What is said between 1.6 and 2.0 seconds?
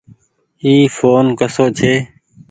ڇي۔